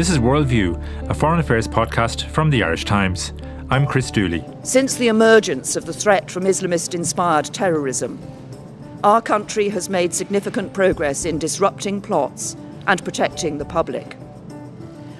[0.00, 3.34] This is Worldview, a foreign affairs podcast from the Irish Times.
[3.68, 4.42] I'm Chris Dooley.
[4.62, 8.18] Since the emergence of the threat from Islamist inspired terrorism,
[9.04, 14.16] our country has made significant progress in disrupting plots and protecting the public.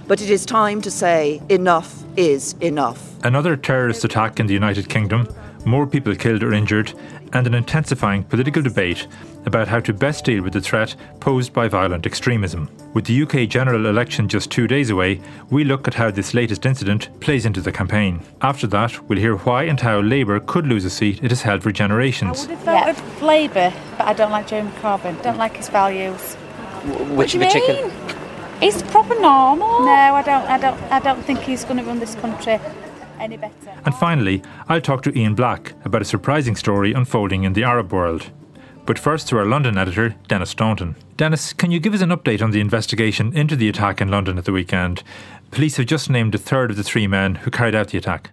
[0.08, 3.22] But it is time to say enough is enough.
[3.22, 5.28] Another terrorist attack in the United Kingdom,
[5.64, 6.92] more people killed or injured,
[7.32, 9.06] and an intensifying political debate
[9.46, 12.68] about how to best deal with the threat posed by violent extremism.
[12.92, 15.20] With the UK general election just two days away,
[15.50, 18.20] we look at how this latest incident plays into the campaign.
[18.42, 21.62] After that, we'll hear why and how Labour could lose a seat it has held
[21.62, 22.44] for generations.
[22.44, 23.26] I would have voted yeah.
[23.26, 25.22] Labour, but I don't like Jeremy Corbyn.
[25.22, 26.34] Don't like his values.
[27.14, 27.88] Which in particular?
[27.88, 28.16] Mean?
[28.60, 29.80] He's proper normal.
[29.80, 30.44] No, I don't.
[30.44, 30.82] I don't.
[30.92, 32.60] I don't think he's going to run this country
[33.20, 33.54] any better.
[33.84, 37.92] And finally, I'll talk to Ian Black about a surprising story unfolding in the Arab
[37.92, 38.30] world.
[38.86, 40.96] But first to our London editor, Denis Staunton.
[41.16, 44.38] Denis, can you give us an update on the investigation into the attack in London
[44.38, 45.04] at the weekend?
[45.50, 48.30] Police have just named a third of the three men who carried out the attack.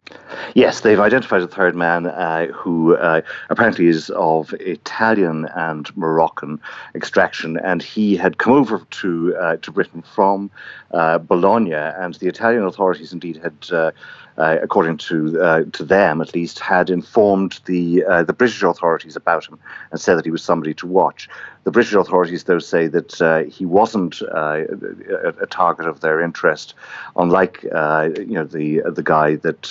[0.54, 6.60] Yes, they've identified a third man uh, who uh, apparently is of Italian and Moroccan
[6.94, 10.52] extraction, and he had come over to uh, to Britain from
[10.92, 13.92] uh, Bologna, and the Italian authorities indeed had uh,
[14.38, 19.16] uh, according to uh, to them at least, had informed the uh, the British authorities
[19.16, 19.60] about him
[19.92, 21.28] and said that he was somebody to watch.
[21.68, 26.22] The British authorities, though, say that uh, he wasn't uh, a, a, target of their
[26.22, 26.74] interest,
[27.18, 29.64] unlike uh, you know the the guy that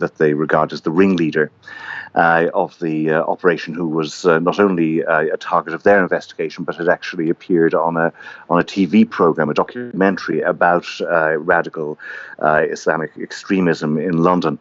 [0.00, 1.52] that they regard as the ringleader
[2.14, 6.02] uh, of the uh, operation, who was uh, not only uh, a target of their
[6.02, 8.12] investigation, but had actually appeared on a
[8.50, 11.98] on a TV program, a documentary about uh, radical
[12.40, 14.58] uh, Islamic extremism in London.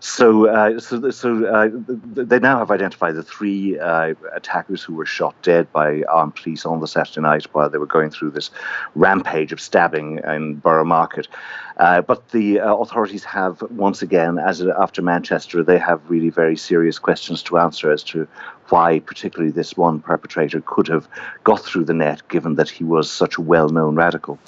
[0.00, 1.68] So, so, so
[2.14, 6.80] they now have identified the three attackers who were shot dead by armed police on
[6.80, 8.50] the Saturday night while they were going through this
[8.94, 11.28] rampage of stabbing in Borough Market.
[11.76, 16.56] Uh, but the uh, authorities have, once again, as after Manchester, they have really very
[16.56, 18.28] serious questions to answer as to
[18.68, 21.08] why, particularly this one perpetrator, could have
[21.42, 24.38] got through the net, given that he was such a well-known radical.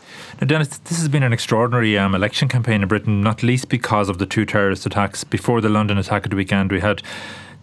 [0.41, 4.09] Now, Denis, this has been an extraordinary um, election campaign in Britain, not least because
[4.09, 5.25] of the two terrorist attacks.
[5.25, 7.03] Before the London attack at the weekend, we had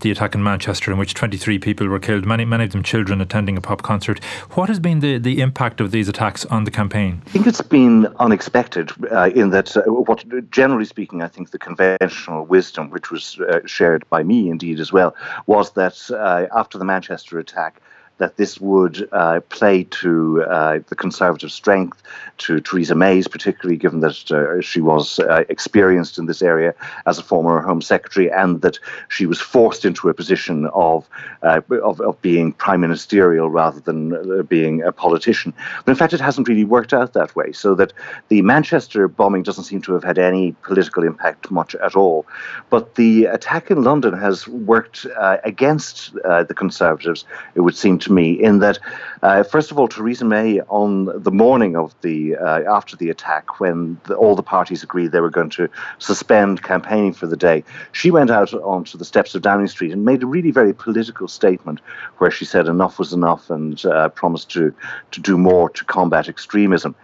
[0.04, 3.22] the attack in Manchester, in which 23 people were killed, many, many of them children
[3.22, 4.24] attending a pop concert.
[4.52, 7.22] What has been the, the impact of these attacks on the campaign?
[7.26, 11.58] I think it's been unexpected uh, in that, uh, what generally speaking, I think the
[11.58, 15.16] conventional wisdom, which was uh, shared by me indeed as well,
[15.48, 17.82] was that uh, after the Manchester attack,
[18.18, 22.02] that this would uh, play to uh, the Conservative strength,
[22.38, 26.74] to Theresa May's, particularly given that uh, she was uh, experienced in this area
[27.06, 28.78] as a former Home Secretary, and that
[29.10, 31.08] she was forced into a position of
[31.42, 35.54] uh, of, of, being prime ministerial rather than uh, being a politician.
[35.84, 37.52] But in fact, it hasn't really worked out that way.
[37.52, 37.94] So that
[38.30, 42.26] the Manchester bombing doesn't seem to have had any political impact much at all.
[42.70, 45.06] But the attack in London has worked
[45.44, 47.26] against the Conservatives.
[47.56, 48.80] It would seem to me in that,
[49.22, 53.60] uh, first of all, Theresa May on the morning of the uh, after the attack,
[53.60, 55.70] when the, all the parties agreed they were going to
[56.00, 60.06] suspend campaigning for the day, she went out onto the steps of Downing Street and
[60.06, 61.80] made a really very political statement
[62.18, 64.74] where she said enough was enough and uh, promised to
[65.12, 66.96] to do more to combat extremism.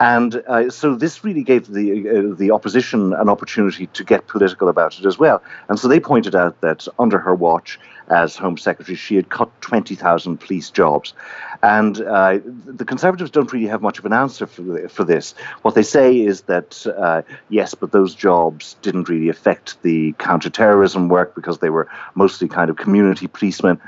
[0.00, 4.68] And uh, so this really gave the uh, the opposition an opportunity to get political
[4.68, 5.42] about it as well.
[5.68, 7.78] And so they pointed out that under her watch
[8.08, 11.14] as Home Secretary, she had cut 20,000 police jobs.
[11.62, 15.34] And uh, the Conservatives don't really have much of an answer for, for this.
[15.62, 21.08] What they say is that, uh, yes, but those jobs didn't really affect the counterterrorism
[21.08, 23.80] work because they were mostly kind of community policemen.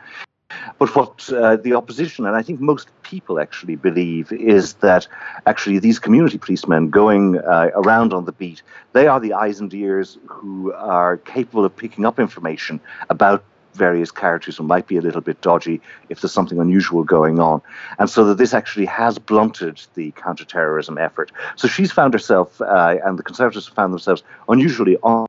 [0.78, 5.06] But what uh, the opposition, and I think most people actually believe, is that
[5.46, 8.62] actually these community policemen going uh, around on the beat,
[8.94, 12.80] they are the eyes and ears who are capable of picking up information
[13.10, 13.44] about
[13.78, 17.62] various characters who might be a little bit dodgy if there's something unusual going on.
[17.98, 21.32] And so that this actually has blunted the counterterrorism effort.
[21.56, 25.26] So she's found herself, uh, and the Conservatives have found themselves unusually on,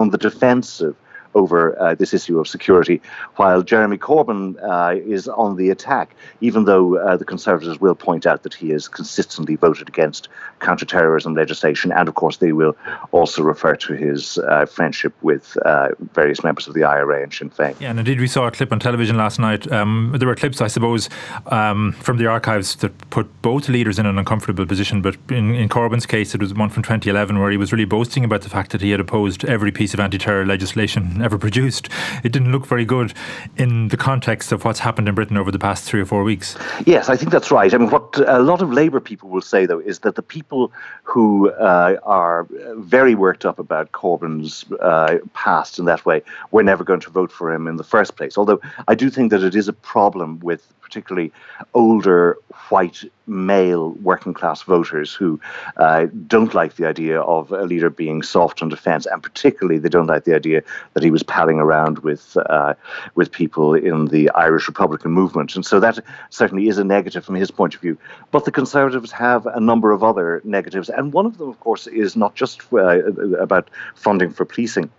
[0.00, 0.96] on the defensive
[1.34, 3.00] over uh, this issue of security,
[3.36, 8.26] while Jeremy Corbyn uh, is on the attack, even though uh, the Conservatives will point
[8.26, 10.28] out that he has consistently voted against
[10.60, 11.92] counterterrorism legislation.
[11.92, 12.76] And of course, they will
[13.10, 17.50] also refer to his uh, friendship with uh, various members of the IRA and Sinn
[17.50, 17.78] Féin.
[17.80, 19.70] Yeah, and indeed, we saw a clip on television last night.
[19.72, 21.08] Um, there were clips, I suppose,
[21.46, 25.02] um, from the archives that put both leaders in an uncomfortable position.
[25.02, 28.24] But in, in Corbyn's case, it was one from 2011 where he was really boasting
[28.24, 31.88] about the fact that he had opposed every piece of anti terror legislation ever produced.
[32.24, 33.14] It didn't look very good
[33.56, 36.56] in the context of what's happened in Britain over the past three or four weeks.
[36.86, 37.72] Yes, I think that's right.
[37.72, 40.72] I mean, what a lot of Labour people will say, though, is that the people
[41.02, 42.46] who uh, are
[42.76, 47.32] very worked up about Corbyn's uh, past in that way were never going to vote
[47.32, 48.38] for him in the first place.
[48.38, 51.32] Although I do think that it is a problem with particularly
[51.72, 52.36] older
[52.68, 55.40] white male working class voters who
[55.78, 59.88] uh, don't like the idea of a leader being soft on defence, and particularly they
[59.88, 60.62] don't like the idea
[60.92, 62.74] that he was palling around with uh,
[63.14, 65.98] with people in the Irish Republican movement, and so that
[66.28, 67.96] certainly is a negative from his point of view.
[68.30, 71.86] But the Conservatives have a number of other negatives, and one of them, of course,
[71.86, 73.02] is not just uh,
[73.46, 74.90] about funding for policing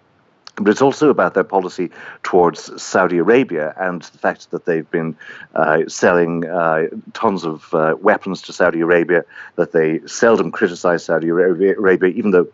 [0.55, 1.89] but it's also about their policy
[2.21, 5.15] towards Saudi Arabia and the fact that they've been
[5.55, 11.29] uh, selling uh, tons of uh, weapons to Saudi Arabia, that they seldom criticize Saudi
[11.29, 12.47] Arabia, even though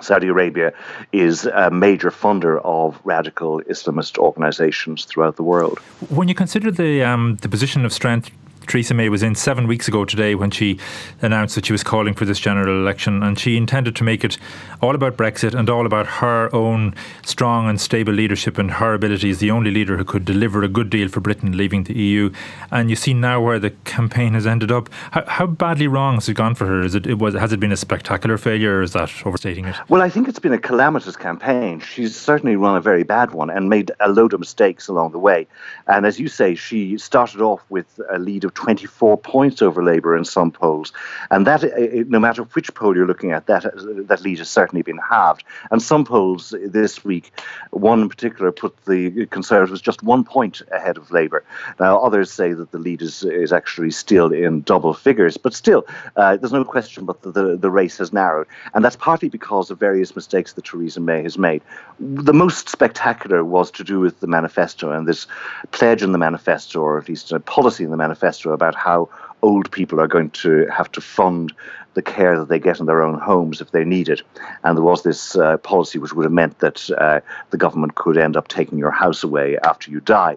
[0.00, 0.72] Saudi Arabia
[1.12, 5.78] is a major funder of radical Islamist organizations throughout the world.
[6.08, 8.30] When you consider the um, the position of strength
[8.68, 10.78] Theresa May was in seven weeks ago today when she
[11.22, 14.36] announced that she was calling for this general election, and she intended to make it
[14.82, 16.94] all about Brexit and all about her own
[17.24, 20.68] strong and stable leadership and her ability as the only leader who could deliver a
[20.68, 22.30] good deal for Britain leaving the EU.
[22.70, 24.90] And you see now where the campaign has ended up.
[25.12, 26.82] How, how badly wrong has it gone for her?
[26.82, 29.76] Is it, it was has it been a spectacular failure, or is that overstating it?
[29.88, 31.80] Well, I think it's been a calamitous campaign.
[31.80, 35.18] She's certainly run a very bad one and made a load of mistakes along the
[35.18, 35.46] way.
[35.86, 40.16] And as you say, she started off with a lead of 24 points over Labour
[40.16, 40.92] in some polls.
[41.30, 43.62] And that, uh, uh, no matter which poll you're looking at, that,
[44.08, 45.44] that lead has certainly been halved.
[45.70, 47.30] And some polls this week,
[47.70, 51.44] one in particular, put the Conservatives just one point ahead of Labour.
[51.78, 55.36] Now, others say that the lead is, is actually still in double figures.
[55.36, 58.48] But still, uh, there's no question but the, the, the race has narrowed.
[58.74, 61.62] And that's partly because of various mistakes that Theresa May has made.
[62.00, 65.28] The most spectacular was to do with the manifesto and this
[65.70, 69.08] pledge in the manifesto, or at least a policy in the manifesto about how
[69.42, 71.52] old people are going to have to fund
[71.94, 74.22] the care that they get in their own homes if they need it.
[74.62, 78.16] And there was this uh, policy which would have meant that uh, the government could
[78.16, 80.36] end up taking your house away after you die.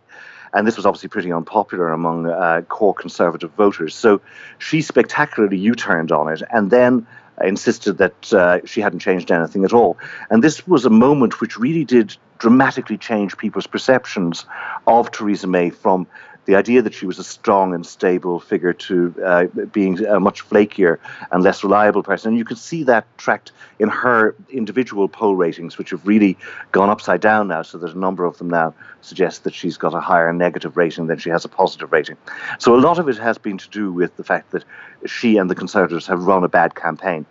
[0.53, 3.95] And this was obviously pretty unpopular among uh, core conservative voters.
[3.95, 4.21] So
[4.57, 7.07] she spectacularly U turned on it and then
[7.43, 9.97] insisted that uh, she hadn't changed anything at all.
[10.29, 14.45] And this was a moment which really did dramatically change people's perceptions
[14.87, 16.07] of Theresa May from
[16.45, 20.47] the idea that she was a strong and stable figure to uh, being a much
[20.47, 20.97] flakier
[21.31, 22.29] and less reliable person.
[22.29, 26.37] And you can see that tracked in her individual poll ratings, which have really
[26.71, 27.61] gone upside down now.
[27.61, 31.07] So there's a number of them now suggest that she's got a higher negative rating
[31.07, 32.17] than she has a positive rating.
[32.59, 34.63] So a lot of it has been to do with the fact that
[35.05, 37.25] she and the Conservatives have run a bad campaign.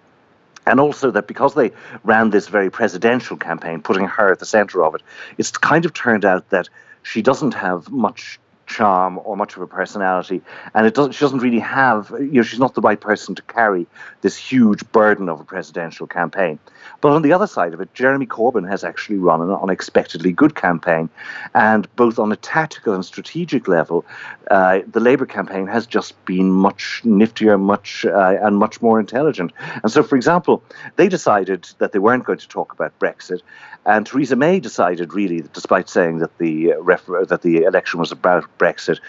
[0.66, 1.72] And also that because they
[2.04, 5.02] ran this very presidential campaign, putting her at the center of it,
[5.36, 6.68] it's kind of turned out that
[7.02, 8.38] she doesn't have much
[8.70, 10.40] charm or much of a personality,
[10.74, 11.12] and it doesn't.
[11.12, 12.10] She doesn't really have.
[12.18, 13.86] You know, she's not the right person to carry
[14.22, 16.58] this huge burden of a presidential campaign.
[17.00, 20.54] But on the other side of it, Jeremy Corbyn has actually run an unexpectedly good
[20.54, 21.10] campaign,
[21.54, 24.04] and both on a tactical and strategic level,
[24.50, 29.52] uh, the Labour campaign has just been much niftier, much uh, and much more intelligent.
[29.82, 30.62] And so, for example,
[30.96, 33.40] they decided that they weren't going to talk about Brexit,
[33.86, 37.98] and Theresa May decided, really, that despite saying that the uh, refer- that the election
[37.98, 39.00] was about Brexit,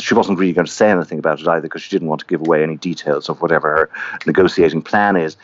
[0.00, 2.26] she wasn't really going to say anything about it either because she didn't want to
[2.26, 3.90] give away any details of whatever her
[4.26, 5.36] negotiating plan is.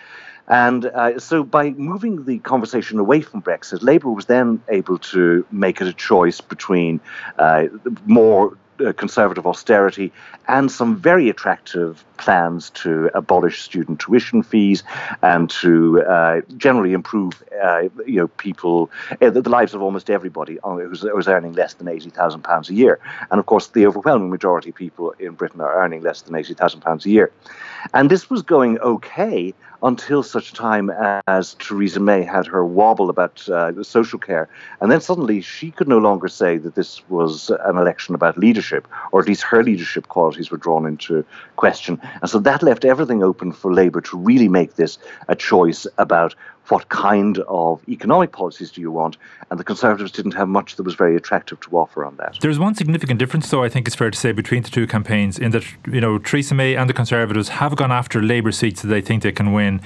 [0.49, 5.47] And uh, so, by moving the conversation away from Brexit, Labour was then able to
[5.51, 7.01] make it a choice between
[7.39, 7.65] uh,
[8.07, 8.57] more uh,
[8.93, 10.13] conservative austerity
[10.49, 14.83] and some very attractive plans to abolish student tuition fees
[15.23, 20.59] and to uh, generally improve, uh, you know, people uh, the lives of almost everybody
[20.63, 22.99] who's, who's earning less than eighty thousand pounds a year.
[23.31, 26.55] And of course, the overwhelming majority of people in Britain are earning less than eighty
[26.55, 27.31] thousand pounds a year.
[27.93, 30.91] And this was going okay until such time
[31.27, 34.49] as Theresa May had her wobble about uh, social care.
[34.81, 38.72] And then suddenly she could no longer say that this was an election about leadership,
[39.13, 41.25] or at least her leadership qualities were drawn into
[41.57, 42.01] question.
[42.21, 44.99] And so that left everything open for Labour to really make this
[45.29, 46.35] a choice about
[46.69, 49.17] what kind of economic policies do you want?
[49.51, 52.39] And the Conservatives didn't have much that was very attractive to offer on that.
[52.41, 55.39] There's one significant difference, though, I think it's fair to say, between the two campaigns,
[55.39, 58.89] in that, you know, Theresa May and the Conservatives have gone after Labour seats that
[58.89, 59.81] they think they can win.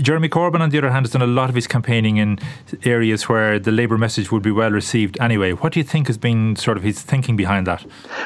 [0.00, 2.38] Jeremy Corbyn, on the other hand, has done a lot of his campaigning in
[2.84, 5.52] areas where the Labour message would be well received anyway.
[5.52, 7.84] What do you think has been sort of his thinking behind that?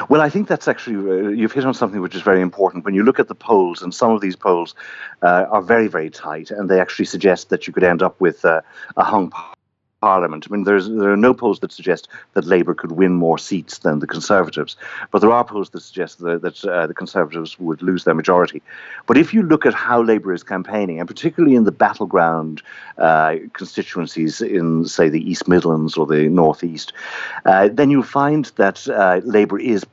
[0.08, 2.84] Well, I think that's actually, uh, you've hit on something which is very important.
[2.84, 4.74] When you look at the polls, and some of these polls
[5.22, 8.44] uh, are very, very tight, and they actually suggest that you could end up with
[8.44, 8.60] uh,
[8.96, 9.32] a hung
[10.00, 10.46] Parliament.
[10.48, 13.78] I mean, there's, there are no polls that suggest that Labour could win more seats
[13.78, 14.76] than the Conservatives,
[15.10, 18.62] but there are polls that suggest that, that uh, the Conservatives would lose their majority.
[19.06, 22.62] But if you look at how Labour is campaigning, and particularly in the battleground
[22.96, 26.92] uh, constituencies in, say, the East Midlands or the North East,
[27.44, 29.84] uh, then you'll find that uh, Labour is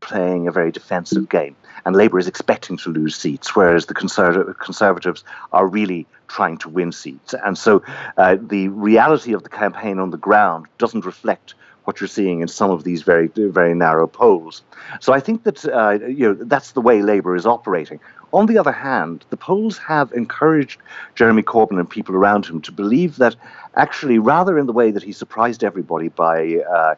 [0.00, 1.54] playing a very defensive game
[1.84, 6.68] and Labour is expecting to lose seats, whereas the conserv- Conservatives are really trying to
[6.68, 7.34] win seats.
[7.44, 7.82] And so
[8.16, 12.48] uh, the reality of the campaign on the ground doesn't reflect what you're seeing in
[12.48, 14.62] some of these very very narrow polls.
[15.00, 18.00] So I think that uh, you know that's the way Labour is operating.
[18.32, 20.80] On the other hand, the polls have encouraged
[21.14, 23.36] Jeremy Corbyn and people around him to believe that
[23.76, 26.94] actually, rather in the way that he surprised everybody by uh,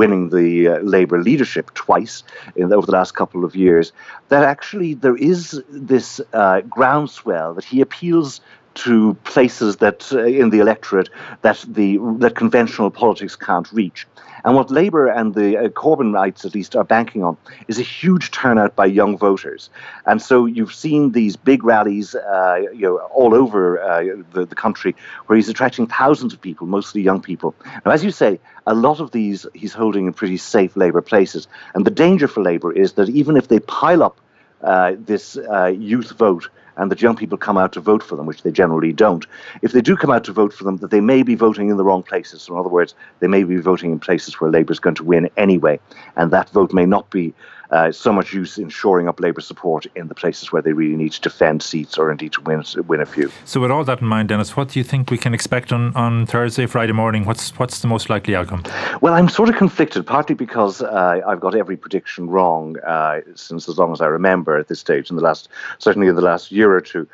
[0.00, 2.22] winning the uh, Labour leadership twice
[2.56, 3.92] in, over the last couple of years,
[4.30, 8.40] that actually there is this uh, groundswell that he appeals
[8.74, 11.08] to places that uh, in the electorate
[11.42, 14.06] that the that conventional politics can't reach.
[14.44, 17.36] And what Labour and the uh, Corbynites, at least, are banking on
[17.68, 19.70] is a huge turnout by young voters.
[20.06, 24.54] And so you've seen these big rallies, uh, you know, all over uh, the, the
[24.54, 24.96] country,
[25.26, 27.54] where he's attracting thousands of people, mostly young people.
[27.84, 31.46] Now, as you say, a lot of these he's holding in pretty safe Labour places.
[31.74, 34.20] And the danger for Labour is that even if they pile up
[34.62, 38.26] uh, this uh, youth vote and that young people come out to vote for them,
[38.26, 39.26] which they generally don't,
[39.62, 41.76] if they do come out to vote for them, that they may be voting in
[41.76, 42.48] the wrong places.
[42.48, 45.28] In other words, they may be voting in places where Labour is going to win
[45.36, 45.78] anyway,
[46.16, 47.34] and that vote may not be
[47.70, 50.96] uh, so much use in shoring up Labour support in the places where they really
[50.96, 53.30] need to defend seats or indeed to win win a few.
[53.44, 55.94] So, with all that in mind, Denis, what do you think we can expect on,
[55.94, 57.24] on Thursday, Friday morning?
[57.24, 58.64] What's what's the most likely outcome?
[59.00, 63.68] Well, I'm sort of conflicted, partly because uh, I've got every prediction wrong uh, since
[63.68, 65.48] as long as I remember at this stage in the last
[65.78, 67.08] certainly in the last year or two.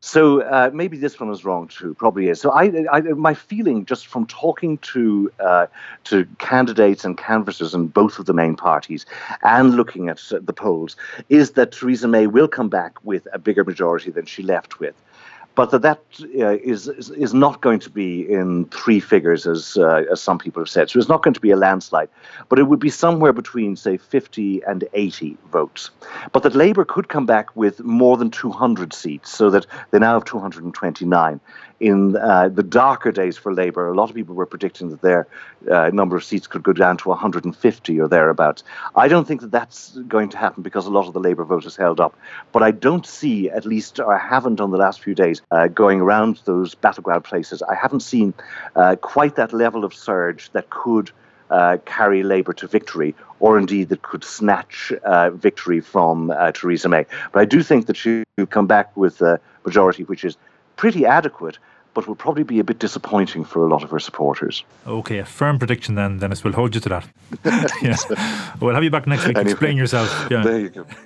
[0.00, 1.94] So uh, maybe this one is wrong too.
[1.94, 2.40] Probably is.
[2.40, 5.66] So I, I my feeling just from talking to uh,
[6.04, 9.06] to candidates and canvassers in both of the main parties
[9.42, 10.96] and looking at the polls
[11.28, 14.94] is that Theresa May will come back with a bigger majority than she left with
[15.58, 16.00] but that that
[16.40, 20.62] uh, is, is not going to be in three figures as uh, as some people
[20.62, 20.88] have said.
[20.88, 22.08] So it's not going to be a landslide,
[22.48, 25.90] but it would be somewhere between say 50 and 80 votes.
[26.30, 30.14] But that Labour could come back with more than 200 seats, so that they now
[30.14, 31.40] have 229
[31.80, 35.28] in uh, the darker days for Labour, a lot of people were predicting that their
[35.70, 38.64] uh, number of seats could go down to 150 or thereabouts.
[38.96, 41.76] I don't think that that's going to happen because a lot of the Labour voters
[41.76, 42.18] held up.
[42.52, 45.68] But I don't see, at least, or I haven't on the last few days, uh,
[45.68, 48.34] going around those battleground places, I haven't seen
[48.74, 51.10] uh, quite that level of surge that could.
[51.50, 56.90] Uh, carry Labour to victory, or indeed that could snatch uh, victory from uh, Theresa
[56.90, 57.06] May.
[57.32, 60.36] But I do think that she'll come back with a majority which is
[60.78, 61.58] pretty adequate,
[61.92, 64.64] but will probably be a bit disappointing for a lot of her supporters.
[64.86, 66.42] Okay, a firm prediction then, Denis.
[66.42, 67.06] We'll hold you to that.
[67.82, 67.96] yeah.
[68.60, 69.36] We'll have you back next week.
[69.36, 70.28] Anyway, Explain yourself.
[70.30, 70.42] Yeah.
[70.42, 70.86] There you go.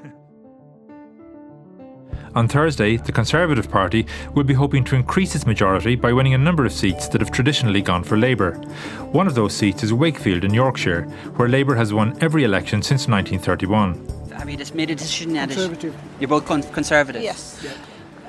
[2.35, 6.39] On Thursday, the Conservative Party will be hoping to increase its majority by winning a
[6.39, 8.55] number of seats that have traditionally gone for Labour.
[9.13, 11.03] One of those seats is Wakefield in Yorkshire,
[11.37, 14.31] where Labour has won every election since 1931.
[14.39, 15.35] Have you just made a decision?
[15.35, 15.95] Conservative.
[16.21, 17.23] You're both con- conservative?
[17.23, 17.61] Yes.
[17.63, 17.73] Yeah.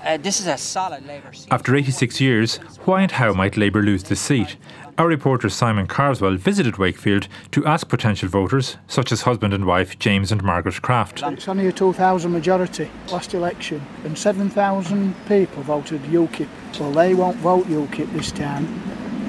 [0.03, 1.47] Uh, this is a solid Labour seat.
[1.49, 4.57] After 86 years, why and how might Labour lose this seat?
[4.97, 9.97] Our reporter Simon Carswell visited Wakefield to ask potential voters, such as husband and wife
[9.99, 11.23] James and Margaret Craft.
[11.23, 16.49] It's only a 2,000 majority last election, and 7,000 people voted UKIP.
[16.79, 18.67] Well, they won't vote UKIP this time,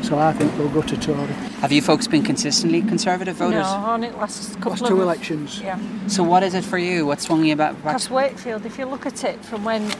[0.03, 1.33] so I think they'll go to Tory.
[1.63, 3.63] Have you folks been consistently Conservative voters?
[3.63, 5.61] No, only last couple last of two elections.
[5.61, 5.79] Yeah.
[6.09, 7.07] So what is it for you?
[7.07, 7.77] What's swung you back?
[7.77, 9.91] Because Wakefield, if you look at it from when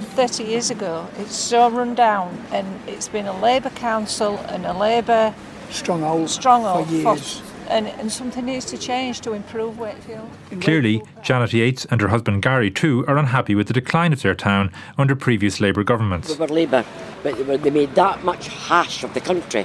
[0.00, 4.72] 30 years ago, it's so run down, and it's been a Labour council and a
[4.72, 5.34] Labour
[5.70, 7.38] stronghold, stronghold for years.
[7.38, 10.28] For, and, and something needs to change to improve Wakefield.
[10.60, 14.34] Clearly, Janet Yates and her husband Gary too are unhappy with the decline of their
[14.34, 16.28] town under previous Labour governments.
[16.28, 16.84] We were Labour,
[17.22, 19.64] but they made that much hash of the country.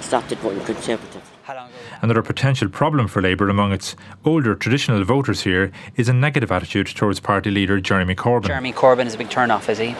[0.00, 1.22] Started voting Conservative.
[2.02, 6.86] Another potential problem for Labour among its older traditional voters here is a negative attitude
[6.88, 8.46] towards party leader Jeremy Corbyn.
[8.46, 9.94] Jeremy Corbyn is a big turn off, is he?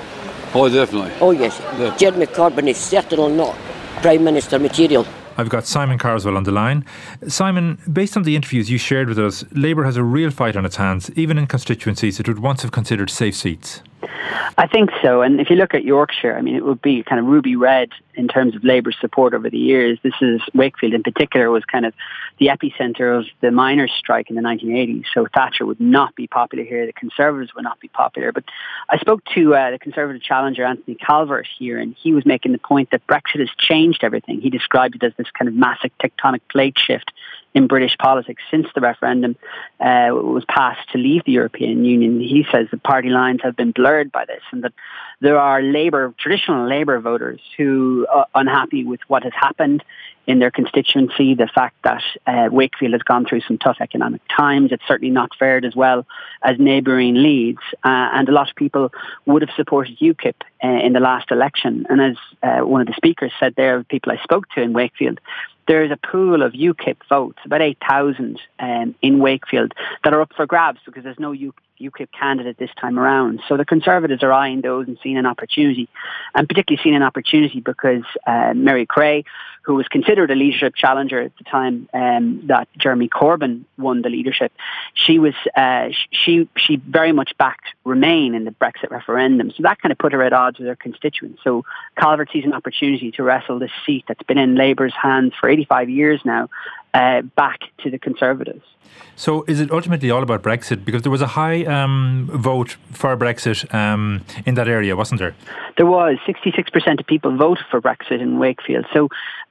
[0.55, 1.13] Oh, definitely.
[1.21, 1.61] Oh, yes.
[1.79, 1.97] Yeah.
[1.97, 3.57] Jeremy Corbyn is certainly not
[4.03, 5.07] Prime Minister material.
[5.39, 6.85] I've got Simon Carswell on the line.
[7.29, 10.67] Simon, based on the interviews you shared with us, Labour has a real fight on
[10.67, 13.83] its hands, even in constituencies it would once have considered safe seats.
[14.03, 15.23] I think so.
[15.23, 17.91] And if you look at Yorkshire, I mean, it would be kind of ruby red
[18.15, 19.99] in terms of Labour support over the years.
[20.03, 21.95] This is Wakefield in particular was kind of
[22.39, 25.05] the epicenter of the miners' strike in the 1980s.
[25.13, 26.87] So Thatcher would not be popular here.
[26.87, 28.33] The Conservatives would not be popular.
[28.33, 28.45] But
[28.89, 32.59] I spoke to uh, the Conservative challenger Anthony Calvert here, and he was making the
[32.59, 34.41] point that Brexit has changed everything.
[34.41, 37.13] He described it as this kind of massive tectonic plate shift
[37.55, 39.37] in British politics since the referendum
[39.81, 42.21] uh, was passed to leave the European Union.
[42.21, 44.73] He says the party lines have been blurred by this, and that
[45.21, 49.83] there are Labour, traditional Labour voters who are unhappy with what has happened
[50.27, 51.35] in their constituency.
[51.35, 55.31] The fact that uh, Wakefield has gone through some tough economic times, it's certainly not
[55.37, 56.07] fared as well
[56.43, 58.93] as neighbouring Leeds, uh, and a lot of people
[59.27, 61.87] would have supported UKIP uh, in the last election.
[61.89, 65.21] And as uh, one of the speakers said, there, people I spoke to in Wakefield
[65.69, 70.33] there is a pool of UKIP votes, about 8,000 um, in Wakefield, that are up
[70.35, 71.33] for grabs because there's no
[71.81, 73.41] UKIP candidate this time around.
[73.49, 75.89] So the Conservatives are eyeing those and seeing an opportunity,
[76.35, 79.25] and particularly seeing an opportunity because uh, Mary Creagh,
[79.63, 84.09] who was considered a leadership challenger at the time um, that Jeremy Corbyn won the
[84.09, 84.53] leadership,
[84.95, 89.51] she was uh, she she very much backed Remain in the Brexit referendum.
[89.51, 91.41] So that kind of put her at odds with her constituents.
[91.43, 91.65] So
[91.97, 95.89] Calvert sees an opportunity to wrestle this seat that's been in Labour's hands for 85
[95.89, 96.49] years now
[96.95, 98.65] uh, back to the Conservatives.
[99.17, 100.85] So, is it ultimately all about Brexit?
[100.85, 105.35] Because there was a high um, vote for Brexit um, in that area, wasn't there?
[105.77, 106.19] There was.
[106.27, 108.87] 66% of people voted for Brexit in Wakefield.
[108.93, 109.09] So,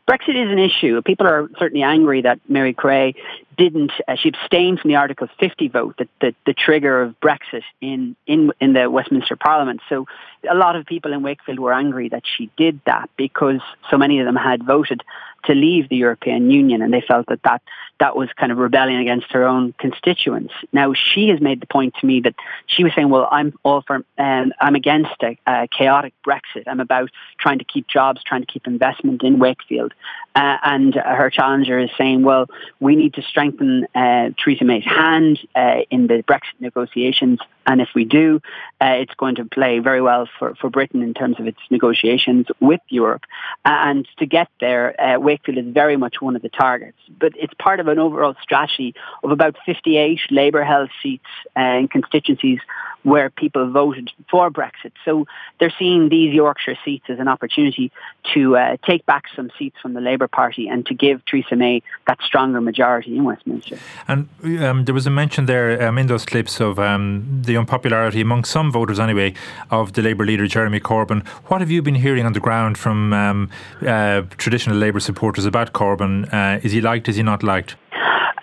[0.10, 1.02] Brexit is an issue.
[1.02, 3.16] People are certainly angry that Mary Creagh
[3.58, 7.64] didn't, uh, she abstained from the Article 50 vote, the, the, the trigger of Brexit
[7.82, 9.82] in, in, in the Westminster Parliament.
[9.90, 10.06] So
[10.50, 14.20] a lot of people in Wakefield were angry that she did that because so many
[14.20, 15.04] of them had voted
[15.46, 17.62] to leave the European Union and they felt that that,
[18.00, 20.54] that was kind of rebelling against her own constituents.
[20.72, 22.36] Now, she has made the point to me that
[22.66, 26.64] she was saying, well, I'm all for, um, I'm against a, a chaotic Brexit.
[26.68, 27.10] I'm about
[27.40, 29.94] trying to keep jobs, trying to keep investment in Wakefield.
[30.36, 32.48] Uh, and her challenger is saying, well,
[32.80, 33.47] we need to strengthen
[33.96, 37.40] uh, Theresa May's hand uh, in the Brexit negotiations.
[37.66, 38.42] And if we do,
[38.80, 42.46] uh, it's going to play very well for, for Britain in terms of its negotiations
[42.60, 43.24] with Europe.
[43.66, 46.98] And to get there, uh, Wakefield is very much one of the targets.
[47.20, 48.94] But it's part of an overall strategy
[49.24, 51.26] of about 58 Labour held seats
[51.58, 52.60] uh, in constituencies
[53.04, 54.92] where people voted for Brexit.
[55.06, 55.28] So
[55.60, 57.90] they're seeing these Yorkshire seats as an opportunity
[58.34, 61.82] to uh, take back some seats from the Labour Party and to give Theresa May
[62.08, 63.78] that stronger majority in Westminster.
[64.10, 64.28] And
[64.62, 68.44] um, there was a mention there um, in those clips of um, the unpopularity among
[68.44, 69.34] some voters, anyway,
[69.72, 71.26] of the Labour leader Jeremy Corbyn.
[71.48, 73.50] What have you been hearing on the ground from um,
[73.86, 76.32] uh, traditional Labour supporters about Corbyn?
[76.34, 77.08] Uh, is he liked?
[77.10, 77.76] Is he not liked?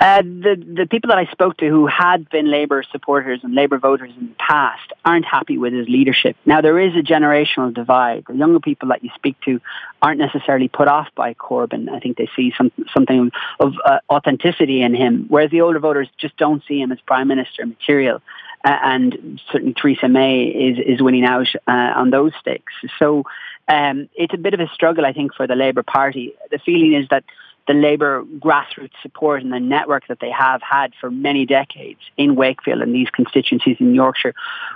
[0.01, 3.79] Uh, the the people that I spoke to who had been Labour supporters and Labour
[3.79, 6.37] voters in the past aren't happy with his leadership.
[6.45, 8.25] Now there is a generational divide.
[8.29, 9.61] The younger people that you speak to
[10.03, 11.89] aren't necessarily put off by Corbyn.
[11.89, 16.09] I think they see some something of uh, authenticity in him, whereas the older voters
[16.19, 18.21] just don't see him as prime minister material.
[18.65, 22.73] Uh, and certainly Theresa May is is winning out uh, on those stakes.
[22.99, 23.25] So
[23.69, 26.35] um, it's a bit of a struggle, I think, for the Labour Party.
[26.51, 27.25] The feeling is that
[27.67, 32.35] the Labour grassroots support and the network that they have had for many decades in
[32.35, 34.35] Wakefield and these constituencies in Yorkshire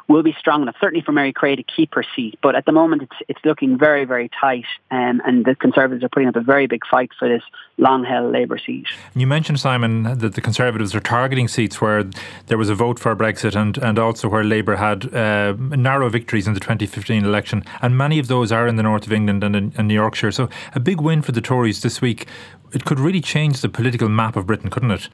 [0.08, 2.38] will be strong enough, certainly for Mary Creagh to keep her seat.
[2.42, 6.08] But at the moment, it's, it's looking very, very tight, um, and the Conservatives are
[6.08, 7.42] putting up a very big fight for this
[7.76, 8.86] long held Labour seat.
[9.14, 12.04] You mentioned, Simon, that the Conservatives are targeting seats where
[12.46, 16.46] there was a vote for Brexit and, and also where Labour had uh, narrow victories
[16.46, 17.64] in the 2015 election.
[17.82, 20.32] And many of those are in the north of England and in, in Yorkshire.
[20.32, 22.26] So a big win for the Tories this week
[22.72, 25.08] it could really change the political map of Britain, couldn't it?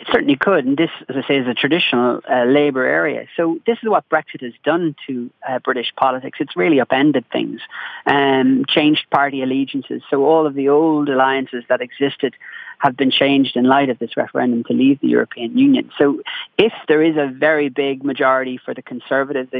[0.00, 0.64] It certainly could.
[0.64, 3.26] And this, as I say, is a traditional uh, Labour area.
[3.36, 6.38] So this is what Brexit has done to uh, British politics.
[6.40, 7.60] It's really upended things,
[8.06, 10.02] um, changed party allegiances.
[10.10, 12.34] So all of the old alliances that existed
[12.78, 15.90] have been changed in light of this referendum to leave the European Union.
[15.96, 16.20] So
[16.58, 19.50] if there is a very big majority for the Conservatives,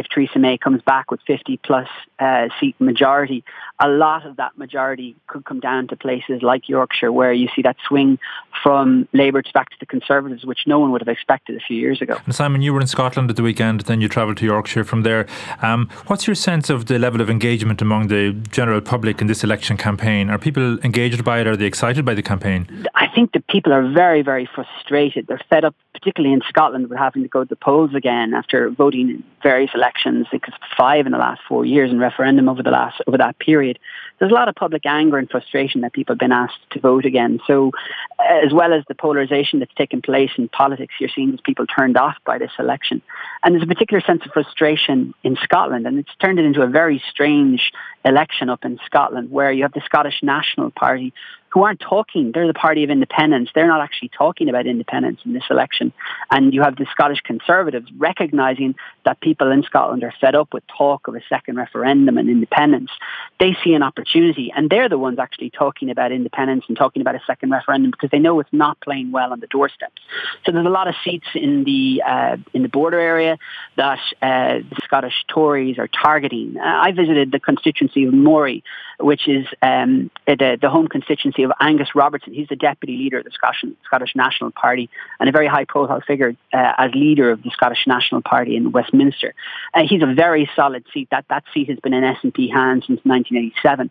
[0.00, 3.44] if Theresa May comes back with 50 plus uh, seat majority,
[3.78, 7.62] a lot of that majority could come down to places like Yorkshire, where you see
[7.62, 8.18] that swing
[8.62, 11.76] from Labour to back to the Conservatives, which no one would have expected a few
[11.76, 12.16] years ago.
[12.24, 15.02] And Simon, you were in Scotland at the weekend, then you travelled to Yorkshire from
[15.02, 15.26] there.
[15.62, 19.44] Um, what's your sense of the level of engagement among the general public in this
[19.44, 20.30] election campaign?
[20.30, 21.46] Are people engaged by it?
[21.46, 22.88] Are they excited by the campaign?
[22.94, 25.26] I think that people are very, very frustrated.
[25.26, 28.70] They're fed up, particularly in Scotland, with having to go to the polls again after
[28.70, 29.89] voting in various elections,
[30.30, 33.78] because five in the last four years and referendum over the last over that period.
[34.18, 37.04] There's a lot of public anger and frustration that people have been asked to vote
[37.04, 37.40] again.
[37.46, 37.70] So,
[38.18, 41.96] uh, as well as the polarisation that's taken place in politics, you're seeing people turned
[41.96, 43.02] off by this election,
[43.42, 46.68] and there's a particular sense of frustration in Scotland, and it's turned it into a
[46.68, 47.72] very strange
[48.04, 51.12] election up in Scotland, where you have the Scottish National Party
[51.50, 52.30] who aren't talking.
[52.32, 53.50] They're the party of independence.
[53.54, 55.92] They're not actually talking about independence in this election.
[56.30, 60.62] And you have the Scottish Conservatives recognizing that people in Scotland are fed up with
[60.66, 62.90] talk of a second referendum and independence.
[63.38, 67.16] They see an opportunity, and they're the ones actually talking about independence and talking about
[67.16, 70.00] a second referendum because they know it's not playing well on the doorsteps.
[70.46, 73.38] So there's a lot of seats in the uh, in the border area
[73.76, 76.56] that uh, the Scottish Tories are targeting.
[76.58, 78.62] Uh, I visited the constituency of Moray,
[79.00, 82.34] which is um, the, the home constituency of Angus Robertson.
[82.34, 86.00] He's the deputy leader of the Scottish, Scottish National Party and a very high profile
[86.00, 89.34] figure uh, as leader of the Scottish National Party in Westminster.
[89.74, 91.08] Uh, he's a very solid seat.
[91.10, 93.90] That, that seat has been in SNP hands since 1987.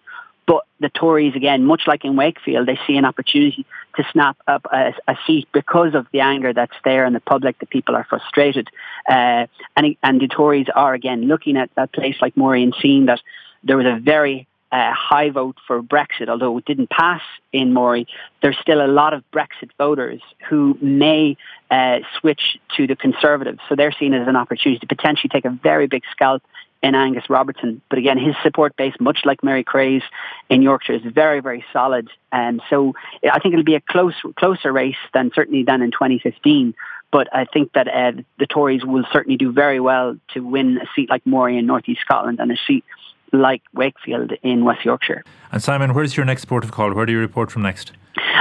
[0.50, 4.66] But the Tories, again, much like in Wakefield, they see an opportunity to snap up
[4.74, 8.04] a, a seat because of the anger that's there in the public, the people are
[8.04, 8.68] frustrated.
[9.08, 13.22] Uh, and, and the Tories are, again, looking at a place like and seeing that
[13.64, 18.06] there was a very uh, high vote for Brexit, although it didn't pass in Moray,
[18.42, 21.38] there's still a lot of Brexit voters who may
[21.72, 23.60] uh, switch to the Conservatives.
[23.68, 26.44] So they're seen as an opportunity to potentially take a very big scalp
[26.82, 27.82] in Angus Robertson.
[27.90, 30.04] But again, his support base, much like Mary Creagh
[30.50, 32.10] in Yorkshire, is very, very solid.
[32.32, 36.74] And so I think it'll be a close, closer race than certainly than in 2015.
[37.12, 40.86] But I think that uh, the Tories will certainly do very well to win a
[40.96, 42.86] seat like Moray in North East Scotland and a seat
[43.34, 45.24] like Wakefield in West Yorkshire.
[45.52, 46.94] And Simon, where's your next port of call?
[46.94, 47.92] Where do you report from next?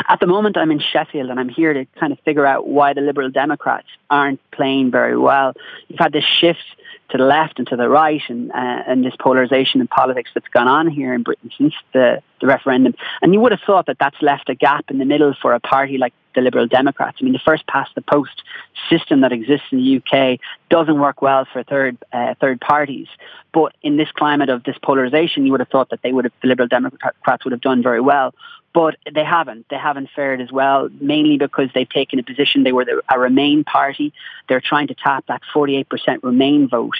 [0.09, 2.95] At the moment, I'm in Sheffield and I'm here to kind of figure out why
[2.95, 5.55] the Liberal Democrats aren't playing very well.
[5.89, 6.65] You've had this shift
[7.11, 10.49] to the left and to the right and, uh, and this polarisation in politics that's
[10.49, 12.95] gone on here in Britain since the, the referendum.
[13.23, 15.61] And you would have thought that that's left a gap in the middle for a
[15.61, 17.19] party like the Liberal Democrats.
[17.21, 18.43] I mean, the first past the post
[18.91, 23.09] system that exists in the UK doesn't work well for third uh, third parties.
[23.53, 26.33] But in this climate of this polarisation, you would have thought that they would have
[26.43, 28.35] the Liberal Democrats would have done very well
[28.79, 29.69] but they haven't.
[29.71, 32.63] They haven't fared as well, mainly because they've taken a position.
[32.63, 34.13] They were a Remain party.
[34.49, 36.95] They're trying to tap that 48% Remain vote.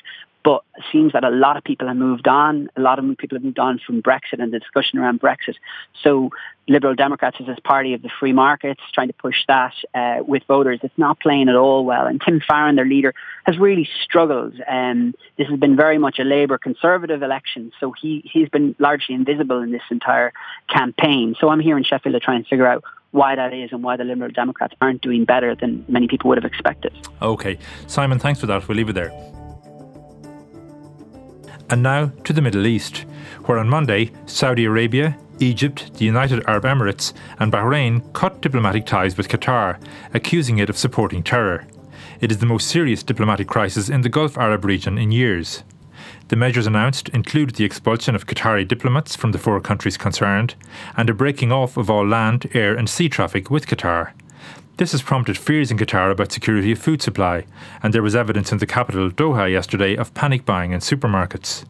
[0.49, 2.71] But it seems that a lot of people have moved on.
[2.75, 5.57] A lot of people have moved on from Brexit and the discussion around Brexit.
[6.03, 6.31] So
[6.67, 10.45] Liberal Democrats is as party of the free markets, trying to push that uh, with
[10.49, 10.81] voters.
[10.83, 12.07] It's not playing at all well.
[12.07, 13.13] And Tim Farron, their leader,
[13.45, 14.55] has really struggled.
[14.67, 19.17] Um, this has been very much a Labour Conservative election, so he, he's been largely
[19.17, 20.33] invisible in this entire
[20.67, 21.37] campaign.
[21.39, 23.99] So I'm here in Sheffield to try and figure out why that is and why
[23.99, 26.95] the Liberal Democrats aren't doing better than many people would have expected.
[27.21, 27.59] Okay.
[27.87, 28.67] Simon, thanks for that.
[28.67, 29.38] We'll leave it there.
[31.71, 33.05] And now to the Middle East,
[33.45, 39.17] where on Monday, Saudi Arabia, Egypt, the United Arab Emirates, and Bahrain cut diplomatic ties
[39.17, 39.81] with Qatar,
[40.15, 41.67] accusing it of supporting terror.
[42.21, 45.63] It is the most serious diplomatic crisis in the Gulf Arab region in years.
[46.29, 50.55] The measures announced include the expulsion of Qatari diplomats from the four countries concerned
[50.97, 54.13] and a breaking off of all land, air, and sea traffic with Qatar.
[54.79, 57.47] This has prompted fears in Qatar about security of food supply,
[57.83, 61.65] and there was evidence in the capital, Doha, yesterday of panic buying in supermarkets.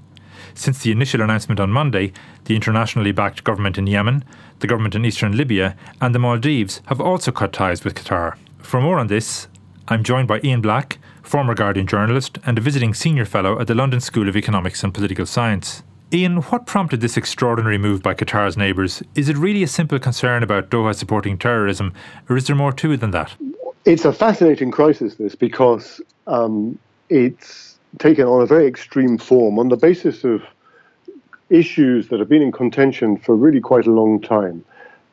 [0.52, 2.12] Since the initial announcement on Monday,
[2.44, 4.24] the internationally backed government in Yemen,
[4.58, 8.36] the government in eastern Libya, and the Maldives have also cut ties with Qatar.
[8.58, 9.48] For more on this,
[9.88, 13.74] I'm joined by Ian Black, former Guardian journalist and a visiting senior fellow at the
[13.74, 15.82] London School of Economics and Political Science.
[16.10, 19.02] Ian, what prompted this extraordinary move by Qatar's neighbours?
[19.14, 21.92] Is it really a simple concern about Doha supporting terrorism,
[22.30, 23.34] or is there more to it than that?
[23.84, 26.78] It's a fascinating crisis, this, because um,
[27.10, 30.42] it's taken on a very extreme form on the basis of
[31.50, 34.64] issues that have been in contention for really quite a long time.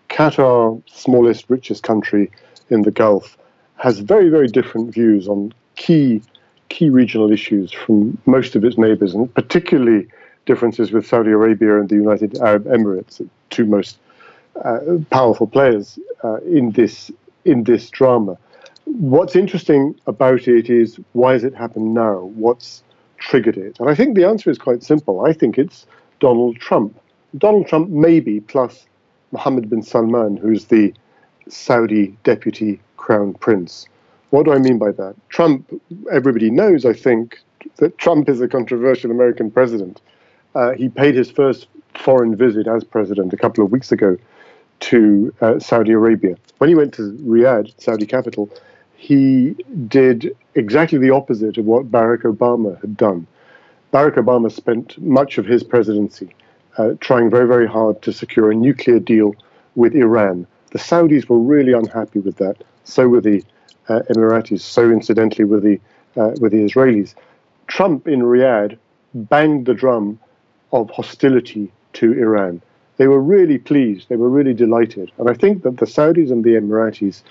[0.10, 2.32] Qatar, smallest, richest country
[2.70, 3.38] in the Gulf,
[3.76, 6.22] has very, very different views on key
[6.70, 10.08] key regional issues from most of its neighbors, and particularly
[10.46, 13.98] differences with Saudi Arabia and the United Arab Emirates, two most
[14.64, 14.80] uh,
[15.10, 17.12] powerful players uh, in this
[17.44, 18.38] in this drama.
[18.86, 22.32] What's interesting about it is why has it happened now?
[22.36, 22.84] What's
[23.18, 23.80] triggered it?
[23.80, 25.26] And I think the answer is quite simple.
[25.26, 25.86] I think it's
[26.20, 27.00] Donald Trump.
[27.38, 28.86] Donald Trump, maybe, plus
[29.32, 30.94] Mohammed bin Salman, who's the
[31.50, 33.88] Saudi deputy crown prince.
[34.30, 35.16] What do I mean by that?
[35.30, 35.72] Trump,
[36.12, 37.40] everybody knows, I think,
[37.78, 40.02] that Trump is a controversial American president.
[40.56, 44.18] Uh, he paid his first foreign visit as president a couple of weeks ago
[44.80, 46.36] to uh, Saudi Arabia.
[46.58, 48.50] When he went to Riyadh, Saudi capital,
[48.96, 49.56] he
[49.88, 53.28] did exactly the opposite of what Barack Obama had done.
[53.94, 56.34] Barack Obama spent much of his presidency
[56.78, 59.36] uh, trying very, very hard to secure a nuclear deal
[59.76, 60.48] with Iran.
[60.72, 62.64] The Saudis were really unhappy with that.
[62.84, 63.44] So were the
[63.88, 64.62] uh, Emiratis.
[64.62, 65.80] So incidentally were the
[66.18, 67.14] uh, with the Israelis.
[67.68, 68.78] Trump in Riyadh
[69.14, 70.20] banged the drum
[70.82, 72.62] of hostility to Iran.
[72.98, 74.10] They were really pleased.
[74.10, 75.12] They were really delighted.
[75.18, 77.24] And I think that the Saudis and the Emiratis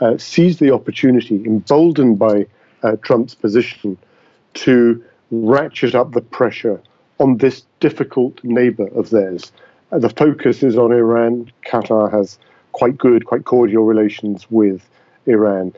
[0.00, 2.46] uh, seized the opportunity, emboldened by
[2.82, 3.96] uh, Trump's position,
[4.54, 6.80] to ratchet up the pressure
[7.18, 9.52] on this difficult neighbor of theirs.
[9.92, 11.50] Uh, the focus is on Iran.
[11.66, 12.38] Qatar has
[12.72, 14.88] quite good, quite cordial relations with
[15.26, 15.74] Iran.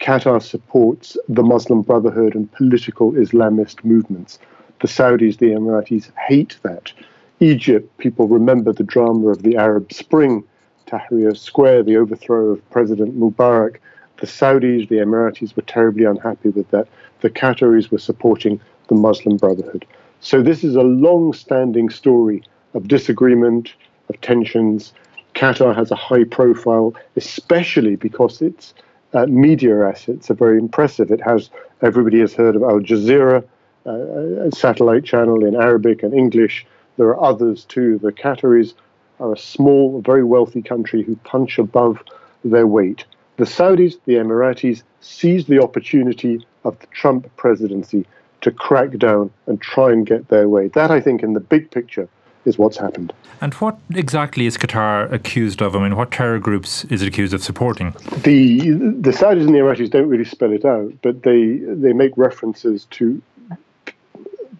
[0.00, 4.38] Qatar supports the Muslim Brotherhood and political Islamist movements.
[4.82, 6.92] The Saudis, the Emiratis, hate that.
[7.38, 10.42] Egypt, people remember the drama of the Arab Spring,
[10.88, 13.76] Tahrir Square, the overthrow of President Mubarak.
[14.20, 16.88] The Saudis, the Emiratis were terribly unhappy with that.
[17.20, 19.86] The Qataris were supporting the Muslim Brotherhood.
[20.20, 22.42] So this is a long standing story
[22.74, 23.74] of disagreement,
[24.08, 24.92] of tensions.
[25.36, 28.74] Qatar has a high profile, especially because its
[29.14, 31.12] uh, media assets are very impressive.
[31.12, 31.50] It has,
[31.82, 33.44] everybody has heard of Al Jazeera,
[33.84, 36.64] Uh, a satellite channel in Arabic and English.
[36.98, 37.98] There are others too.
[37.98, 38.74] The Qataris
[39.18, 41.98] are a small, very wealthy country who punch above
[42.44, 43.04] their weight.
[43.38, 48.06] The Saudis, the Emiratis, seized the opportunity of the Trump presidency
[48.42, 50.68] to crack down and try and get their way.
[50.68, 52.08] That, I think, in the big picture,
[52.44, 53.12] is what's happened.
[53.40, 55.74] And what exactly is Qatar accused of?
[55.74, 57.92] I mean, what terror groups is it accused of supporting?
[58.22, 62.12] The the Saudis and the Emiratis don't really spell it out, but they they make
[62.16, 63.20] references to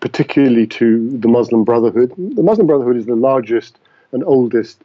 [0.03, 2.13] particularly to the Muslim Brotherhood.
[2.19, 3.79] The Muslim Brotherhood is the largest
[4.11, 4.83] and oldest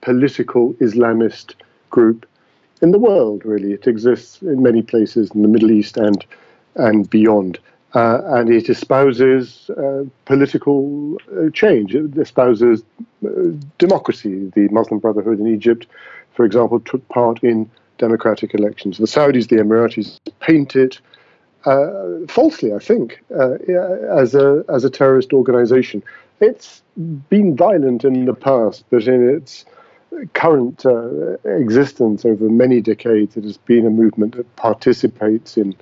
[0.00, 1.54] political Islamist
[1.90, 2.24] group
[2.80, 3.44] in the world.
[3.44, 6.24] Really, it exists in many places in the Middle East and
[6.76, 7.58] and beyond.
[7.94, 11.94] Uh, and it espouses uh, political uh, change.
[11.94, 12.82] It espouses
[13.24, 13.28] uh,
[13.78, 14.52] democracy.
[14.54, 15.86] The Muslim Brotherhood in Egypt,
[16.34, 18.98] for example, took part in democratic elections.
[18.98, 21.00] The Saudis, the Emiratis, paint it
[21.66, 23.54] uh, falsely, I think, uh,
[24.10, 26.02] as a as a terrorist organization.
[26.40, 26.82] It's
[27.28, 29.64] been violent in the past, but in its
[30.34, 30.84] current
[31.44, 35.74] existence over many decades, it has been a movement that participates in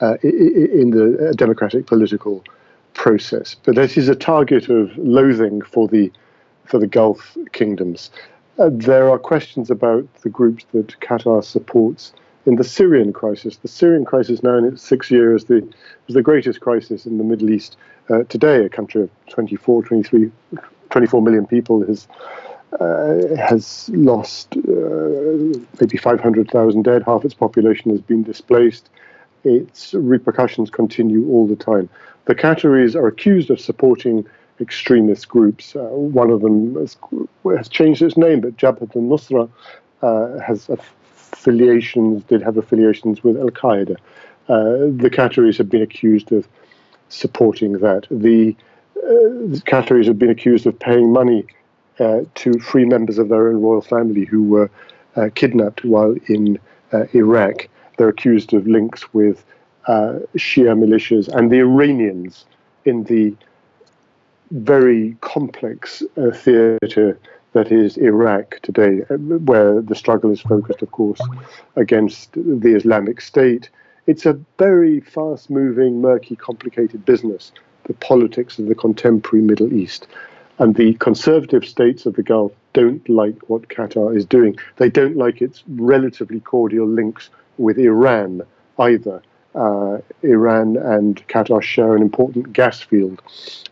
[0.00, 2.44] uh, in the uh, democratic political
[2.94, 3.56] process.
[3.64, 6.12] But this is a target of loathing for the
[6.64, 8.10] for the Gulf kingdoms.
[8.58, 12.12] Uh, there are questions about the groups that Qatar supports
[12.48, 13.58] in the Syrian crisis.
[13.58, 15.58] The Syrian crisis now in its six years the,
[16.08, 17.76] is the greatest crisis in the Middle East
[18.10, 18.64] uh, today.
[18.64, 20.32] A country of 24, 23,
[20.90, 22.08] 24 million people has
[22.80, 27.02] uh, has lost uh, maybe 500,000 dead.
[27.04, 28.90] Half its population has been displaced
[29.44, 31.88] its repercussions continue all the time.
[32.26, 34.26] The Qataris are accused of supporting
[34.60, 35.76] extremist groups.
[35.76, 36.96] Uh, one of them has,
[37.56, 39.48] has, changed its name, but Jabhat al-Nusra
[40.02, 40.68] uh, has
[41.48, 43.96] affiliations, did have affiliations with Al Qaeda.
[44.48, 46.48] Uh, the Qataris have been accused of
[47.08, 48.06] supporting that.
[48.10, 48.54] The,
[48.96, 51.46] uh, the Qataris have been accused of paying money
[51.98, 54.70] uh, to free members of their own royal family who were
[55.34, 56.60] kidnapped while in
[57.12, 57.68] Iraq.
[57.96, 59.44] They're accused of links with
[59.88, 62.44] uh, Shia militias and the Iranians
[62.84, 63.34] in the
[64.50, 67.18] very complex uh, theatre
[67.52, 71.20] that is Iraq today, uh, where the struggle is focused, of course,
[71.76, 73.70] against the Islamic State.
[74.06, 77.52] It's a very fast moving, murky, complicated business,
[77.84, 80.06] the politics of the contemporary Middle East.
[80.58, 84.58] And the conservative states of the Gulf don't like what Qatar is doing.
[84.76, 88.42] They don't like its relatively cordial links with Iran
[88.78, 89.22] either.
[89.54, 93.22] Uh, Iran and Qatar share an important gas field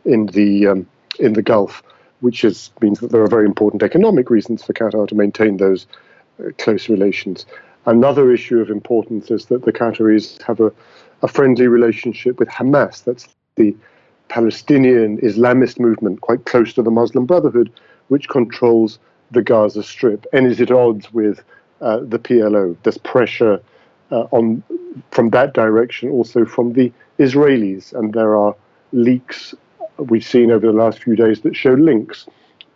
[0.05, 0.87] in the um,
[1.19, 1.83] in the Gulf,
[2.27, 2.43] which
[2.81, 5.87] means that there are very important economic reasons for Qatar to maintain those
[6.41, 7.47] uh, close relations.
[7.87, 10.73] Another issue of importance is that the Qataris have a,
[11.23, 13.05] a friendly relationship with Hamas.
[13.05, 13.77] That's the
[14.29, 17.71] Palestinian Islamist movement, quite close to the Muslim Brotherhood,
[18.09, 18.99] which controls
[19.31, 21.45] the Gaza Strip and is at odds with
[21.81, 22.77] uh, the PLO.
[22.83, 23.61] There's pressure
[24.11, 24.65] uh, on
[25.12, 27.93] from that direction, also from the Israelis.
[27.93, 28.57] And there are
[28.91, 29.55] leaks
[29.99, 32.27] we've seen over the last few days that show links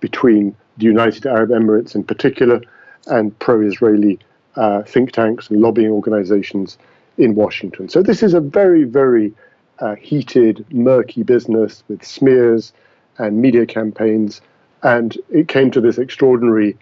[0.01, 2.61] between the United Arab Emirates in particular
[3.07, 4.19] and pro-Israeli
[4.57, 6.79] uh, think tanks and lobbying organizations
[7.19, 7.89] in Washington.
[7.89, 9.33] So this is a very, very
[9.79, 12.73] uh, heated, murky business with smears
[13.19, 14.41] and media campaigns.
[14.83, 16.77] And it came to this extraordinary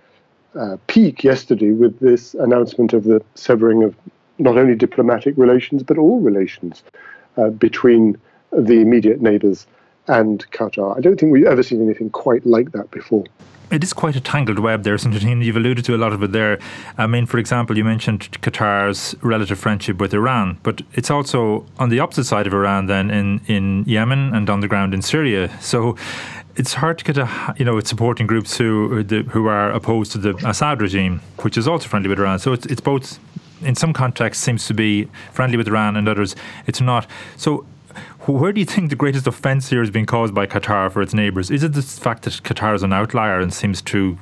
[0.54, 3.94] uh, peak yesterday with this announcement of the severing of
[4.38, 6.82] not only diplomatic relations but all relations
[7.36, 8.16] uh, between
[8.52, 9.66] the immediate neighbours
[10.08, 10.96] and Qatar.
[10.96, 13.24] I don't think we've ever seen anything quite like that before.
[13.70, 15.22] It is quite a tangled web there, isn't it?
[15.22, 16.58] You've alluded to a lot of it there.
[16.96, 21.90] I mean, for example, you mentioned Qatar's relative friendship with Iran, but it's also on
[21.90, 25.50] the opposite side of Iran then in, in Yemen and on the ground in Syria.
[25.60, 25.96] So
[26.56, 30.18] it's hard to get a you know it's supporting groups who who are opposed to
[30.18, 32.38] the Assad regime, which is also friendly with Iran.
[32.38, 33.18] So it's it's both
[33.60, 36.34] in some contexts seems to be friendly with Iran, and others
[36.66, 37.06] it's not.
[37.36, 37.66] So
[38.26, 41.14] where do you think the greatest offence here is being caused by Qatar for its
[41.14, 41.50] neighbours?
[41.50, 44.18] Is it the fact that Qatar is an outlier and seems to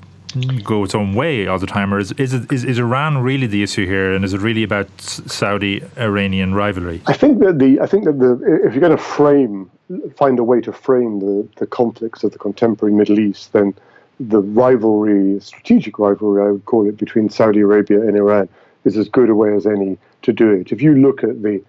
[0.64, 3.46] go its own way all the time, or is is, it, is, is Iran really
[3.46, 7.00] the issue here, and is it really about Saudi Iranian rivalry?
[7.06, 8.32] I think that the I think that the
[8.64, 9.70] if you're going to frame
[10.16, 13.74] find a way to frame the the conflicts of the contemporary Middle East, then
[14.18, 18.48] the rivalry, strategic rivalry, I would call it, between Saudi Arabia and Iran
[18.84, 20.72] is as good a way as any to do it.
[20.72, 21.62] If you look at the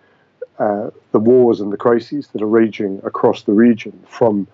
[0.60, 4.48] uh, the wars and the crises that are raging across the region, from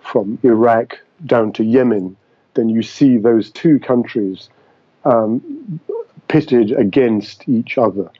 [0.00, 2.16] from Iraq down to Yemen,
[2.54, 4.48] then you see those two countries
[5.04, 5.80] um,
[6.28, 8.10] pitted against each other.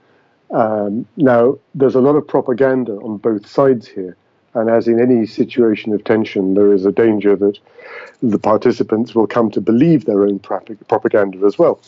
[0.51, 4.17] Um, now, there's a lot of propaganda on both sides here,
[4.55, 7.59] and as in any situation of tension, there is a danger that
[8.23, 11.81] the participants will come to believe their own propaganda as well.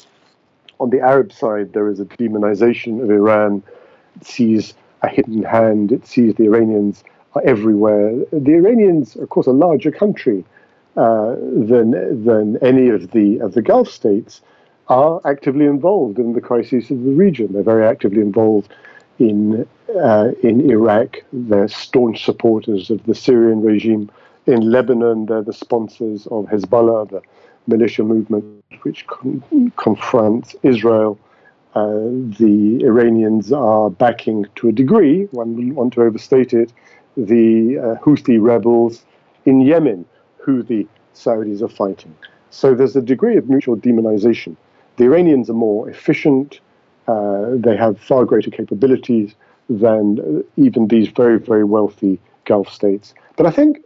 [0.80, 3.62] On the Arab side, there is a demonization of Iran,
[4.22, 5.92] sees a hidden hand.
[5.92, 8.12] It sees the Iranians are everywhere.
[8.32, 10.44] The Iranians, of course, a larger country
[10.96, 11.34] uh,
[11.70, 11.88] than
[12.24, 14.40] than any of the of the Gulf states,
[14.88, 17.52] are actively involved in the crises of the region.
[17.52, 18.68] They're very actively involved
[19.18, 19.66] in
[20.08, 21.10] uh, in Iraq.
[21.32, 24.10] They're staunch supporters of the Syrian regime.
[24.46, 27.22] In Lebanon, they're the sponsors of Hezbollah, the
[27.66, 28.44] militia movement
[28.82, 31.18] which con- confronts Israel.
[31.74, 31.88] Uh,
[32.38, 36.72] the Iranians are backing, to a degree, one wouldn't want to overstate it,
[37.16, 39.04] the uh, Houthi rebels
[39.44, 40.04] in Yemen,
[40.38, 42.14] who the Saudis are fighting.
[42.50, 44.56] So there's a degree of mutual demonization.
[44.96, 46.60] The Iranians are more efficient,
[47.08, 49.34] uh, they have far greater capabilities
[49.68, 53.14] than uh, even these very, very wealthy Gulf states.
[53.36, 53.82] But I think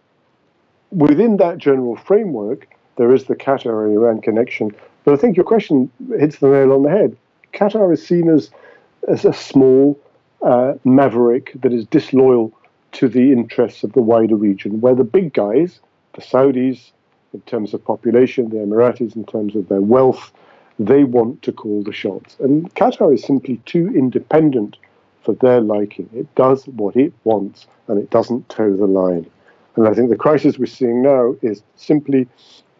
[0.90, 4.74] within that general framework, there is the Qatar Iran connection.
[5.05, 7.16] But I think your question hits the nail on the head.
[7.53, 8.51] Qatar is seen as,
[9.09, 9.99] as a small
[10.43, 12.53] uh, maverick that is disloyal
[12.93, 15.81] to the interests of the wider region, where the big guys,
[16.15, 16.93] the Saudis,
[17.35, 20.33] in terms of population, the Emiratis, in terms of their wealth,
[20.79, 22.37] they want to call the shots.
[22.41, 24.77] And Qatar is simply too independent
[25.23, 26.09] for their liking.
[26.15, 29.27] It does what it wants and it doesn't toe the line.
[29.77, 32.27] And I think the crisis we're seeing now is simply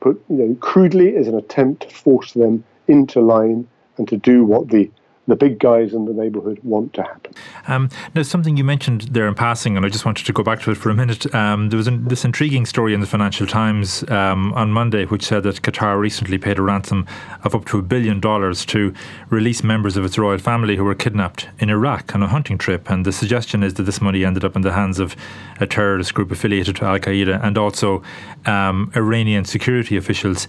[0.01, 4.45] put, you know, crudely as an attempt to force them into line and to do
[4.45, 4.91] what the
[5.29, 7.33] the big guys in the neighbourhood want to happen.
[7.67, 10.63] Um, now, something you mentioned there in passing, and I just wanted to go back
[10.63, 11.33] to it for a minute.
[11.35, 15.23] Um, there was an, this intriguing story in the Financial Times um, on Monday, which
[15.23, 17.07] said that Qatar recently paid a ransom
[17.45, 18.95] of up to a billion dollars to
[19.29, 22.89] release members of its royal family who were kidnapped in Iraq on a hunting trip.
[22.89, 25.15] And the suggestion is that this money ended up in the hands of
[25.61, 28.03] a terrorist group affiliated to Al Qaeda and also
[28.47, 30.49] um, Iranian security officials.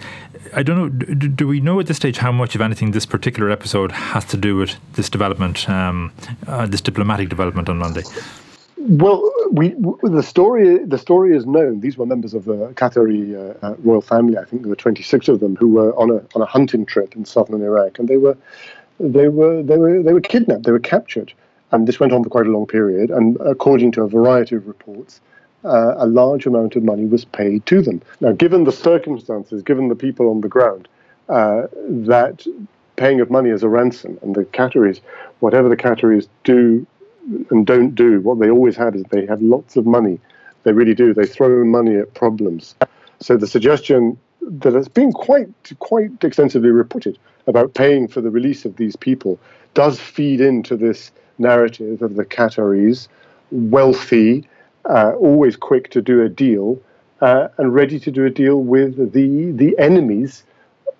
[0.53, 0.89] I don't know.
[0.89, 4.25] Do, do, we know at this stage how much, of anything, this particular episode has
[4.25, 6.11] to do with this development, um,
[6.47, 8.03] uh, this diplomatic development on Monday?
[8.77, 11.81] Well, we, the story the story is known.
[11.81, 14.37] These were members of the Qatari uh, uh, royal family.
[14.37, 17.15] I think there were 26 of them who were on a on a hunting trip
[17.15, 18.37] in southern Iraq, and they were
[18.99, 20.63] they were they were they were kidnapped.
[20.63, 21.33] They were captured,
[21.71, 23.11] and this went on for quite a long period.
[23.11, 25.19] And according to a variety of reports,
[25.63, 28.01] uh, a large amount of money was paid to them.
[28.21, 30.87] Now, given the circumstances, given the people on the ground,
[31.27, 32.45] uh, that
[32.95, 34.99] paying of money as a ransom, and the Qataris,
[35.39, 36.85] whatever the Qataris do
[37.51, 40.19] and don't do, what they always have is they have lots of money.
[40.63, 41.13] They really do.
[41.13, 42.75] They throw money at problems.
[43.19, 47.17] So the suggestion that has been quite quite extensively reported
[47.47, 49.39] about paying for the release of these people
[49.73, 53.07] does feed into this narrative of the Qataris
[53.51, 54.47] wealthy
[54.89, 56.81] uh, always quick to do a deal
[57.21, 60.43] uh, and ready to do a deal with the the enemies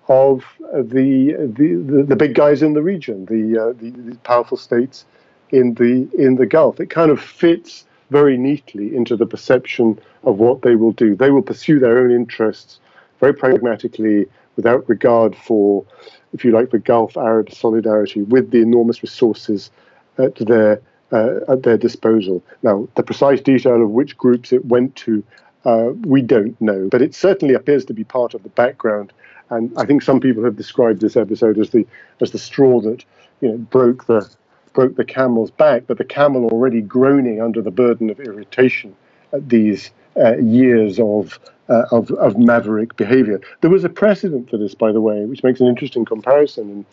[0.08, 5.04] of the the, the, big guys in the region, the, uh, the, the powerful states
[5.50, 6.80] in the in the Gulf.
[6.80, 11.14] It kind of fits very neatly into the perception of what they will do.
[11.14, 12.80] They will pursue their own interests
[13.20, 14.26] very pragmatically,
[14.56, 15.84] without regard for,
[16.32, 19.70] if you like, the Gulf Arab solidarity with the enormous resources
[20.18, 20.80] at their
[21.12, 22.42] uh, at their disposal.
[22.62, 25.22] Now, the precise detail of which groups it went to,
[25.64, 29.12] uh, we don't know, but it certainly appears to be part of the background
[29.50, 31.86] And I think some people have described this episode as the
[32.20, 33.04] as the straw that
[33.40, 34.28] you know broke the
[34.72, 38.94] broke the camel's back, but the camel already groaning under the burden of irritation
[39.32, 41.38] at these uh, years of,
[41.68, 43.40] uh, of, of maverick behavior.
[43.60, 46.70] There was a precedent for this, by the way, which makes an interesting comparison.
[46.70, 46.86] In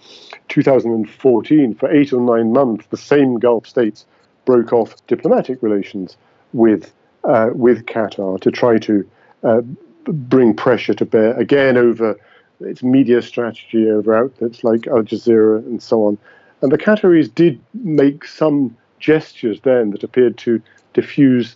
[0.49, 4.05] 2014, for eight or nine months, the same Gulf states
[4.45, 6.17] broke off diplomatic relations
[6.53, 6.93] with
[7.23, 9.09] uh, with Qatar to try to
[9.43, 9.61] uh,
[10.05, 12.17] bring pressure to bear again over
[12.61, 16.17] its media strategy over outlets like Al Jazeera and so on.
[16.61, 20.61] And the Qataris did make some gestures then that appeared to
[20.93, 21.55] diffuse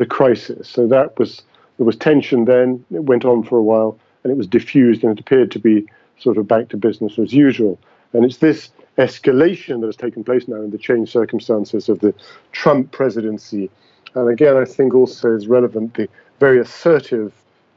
[0.00, 0.66] the crisis.
[0.68, 1.42] So that was
[1.76, 2.84] there was tension then.
[2.90, 5.86] It went on for a while, and it was diffused, and it appeared to be
[6.18, 7.78] sort of back to business as usual.
[8.12, 12.12] And it's this escalation that has taken place now in the changed circumstances of the
[12.52, 13.70] Trump presidency.
[14.14, 16.08] And again, I think also is relevant the
[16.40, 17.32] very assertive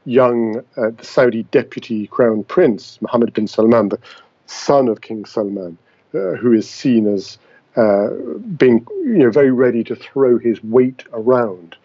[0.06, 3.98] young uh, Saudi deputy crown prince, Mohammed bin Salman, the
[4.46, 5.78] son of King Salman,
[6.14, 7.38] uh, who is seen as
[7.76, 8.08] uh,
[8.56, 11.76] being you know, very ready to throw his weight around.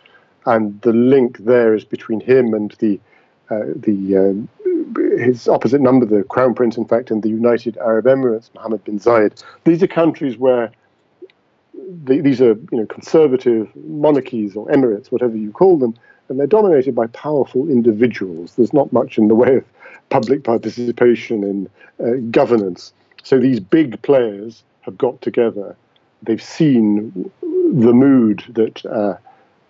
[0.46, 3.00] And the link there is between him and the
[3.50, 8.06] uh, the uh, his opposite number, the crown prince, in fact, in the United Arab
[8.06, 9.44] Emirates, Mohammed bin Zayed.
[9.64, 10.72] These are countries where
[12.04, 15.96] the, these are you know conservative monarchies or emirates, whatever you call them,
[16.30, 18.56] and they're dominated by powerful individuals.
[18.56, 19.66] There's not much in the way of
[20.10, 21.70] public participation in
[22.04, 22.94] uh, governance.
[23.24, 25.76] So these big players have got together.
[26.24, 28.86] They've seen the mood that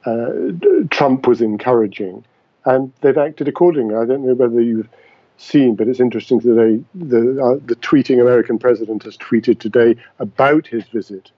[0.09, 2.23] uh, Trump was encouraging,
[2.65, 3.95] and they've acted accordingly.
[3.95, 4.89] I don't know whether you've
[5.37, 6.83] seen, but it's interesting today.
[6.95, 11.31] The, uh, the tweeting American president has tweeted today about his visit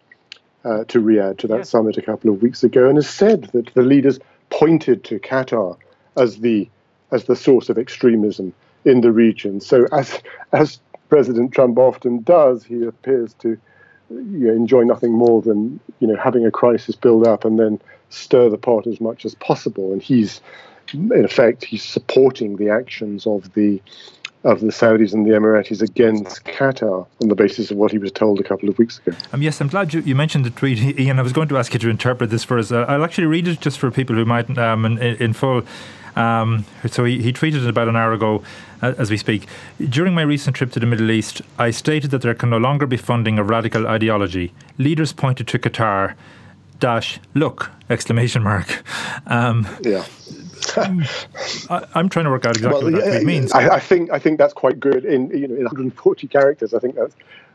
[0.66, 1.70] uh, to Riyadh to that yes.
[1.70, 4.20] summit a couple of weeks ago, and has said that the leaders
[4.50, 5.78] pointed to Qatar
[6.18, 6.70] as the
[7.12, 8.54] as the source of extremism
[8.86, 9.60] in the region.
[9.60, 13.58] So as as President Trump often does, he appears to
[14.10, 17.82] you know, enjoy nothing more than you know having a crisis build up and then
[18.12, 19.92] stir the pot as much as possible.
[19.92, 20.42] And he's
[20.94, 23.82] in effect he's supporting the actions of the
[24.44, 28.12] of the Saudis and the Emiratis against Qatar on the basis of what he was
[28.12, 29.16] told a couple of weeks ago.
[29.34, 31.20] Um, yes, I'm glad you, you mentioned the tweet, Ian.
[31.20, 32.72] I was going to ask you to interpret this for us.
[32.72, 35.62] Uh, I'll actually read it just for people who might um, in, in, full.
[36.16, 38.44] Um, so he, he, tweeted it about an hour ago
[38.82, 39.48] uh, as we speak.
[39.80, 42.88] During my recent trip to the Middle East, I stated that there can no longer
[42.88, 44.54] be funding of radical ideology.
[44.80, 46.16] Leaders pointed to Qatar.
[46.82, 48.84] Dash look exclamation mark.
[49.28, 50.06] Um, yeah.
[51.70, 53.52] I, am trying to work out exactly well, what that means.
[53.52, 55.06] I, I, think I think that's quite good.
[55.06, 57.12] In you know, in 140 characters, I think that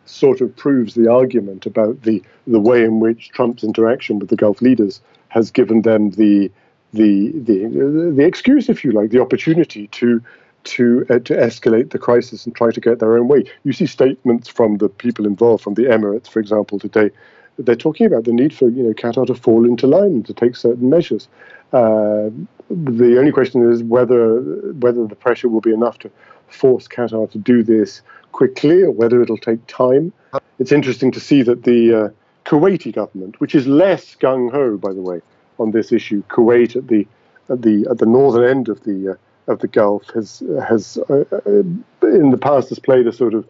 [0.07, 4.37] sort of proves the argument about the the way in which Trump's interaction with the
[4.37, 6.51] Gulf leaders has given them the
[6.93, 10.23] the the the excuse, if you like, the opportunity to
[10.65, 13.45] to uh, to escalate the crisis and try to get their own way.
[13.65, 17.11] You see statements from the people involved, from the Emirates, for example, today.
[17.59, 20.57] They're talking about the need for you know Qatar to fall into line to take
[20.57, 21.29] certain measures.
[21.73, 22.31] Uh,
[22.71, 24.41] the only question is whether
[24.73, 26.11] whether the pressure will be enough to
[26.49, 28.03] force Qatar to do this
[28.33, 30.13] quickly or whether it'll take time.
[30.59, 32.09] It's interesting to see that the uh,
[32.45, 35.21] Kuwaiti government, which is less gung ho, by the way,
[35.59, 37.07] on this issue, Kuwait at the
[37.49, 41.25] at the at the northern end of the uh, of the Gulf has has uh,
[41.33, 41.63] uh
[42.03, 43.49] in the past has played a sort of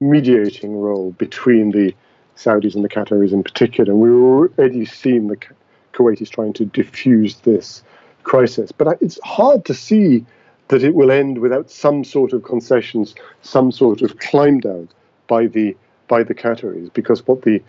[0.00, 1.94] mediating role between the
[2.36, 3.92] Saudis and the Qataris in particular.
[3.92, 5.36] And we've already seen the
[5.92, 7.82] Kuwaitis trying to diffuse this
[8.22, 8.72] crisis.
[8.72, 10.24] But it's hard to see
[10.68, 14.88] that it will end without some sort of concessions, some sort of climb down
[15.26, 15.76] by the
[16.08, 17.60] by the Qataris, because what the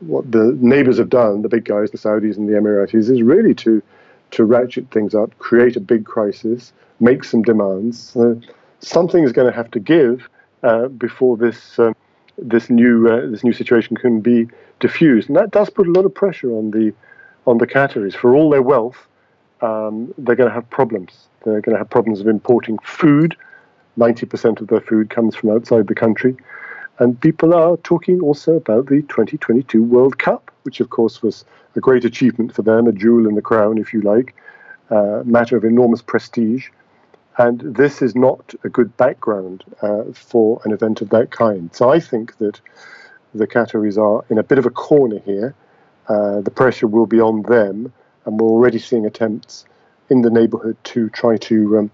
[0.00, 3.54] what the neighbors have done, the big guys, the Saudis and the Emiratis, is really
[3.54, 3.82] to
[4.32, 8.16] to ratchet things up, create a big crisis, make some demands.
[8.16, 8.34] Uh,
[8.80, 10.28] something is going to have to give
[10.62, 11.94] uh, before this um,
[12.38, 14.48] this new uh, this new situation can be
[14.80, 16.92] diffused, and that does put a lot of pressure on the
[17.46, 18.14] on the Qataris.
[18.14, 19.06] For all their wealth,
[19.60, 21.28] um, they're going to have problems.
[21.44, 23.36] They're going to have problems of importing food.
[23.98, 26.36] 90% of their food comes from outside the country.
[26.98, 31.80] And people are talking also about the 2022 World Cup, which of course was a
[31.80, 34.34] great achievement for them, a jewel in the crown, if you like,
[34.90, 36.68] a matter of enormous prestige.
[37.38, 41.74] And this is not a good background uh, for an event of that kind.
[41.74, 42.60] So I think that
[43.34, 45.54] the Qataris are in a bit of a corner here.
[46.08, 47.92] Uh, the pressure will be on them
[48.24, 49.64] and we're already seeing attempts
[50.10, 51.90] in the neighborhood to try to um,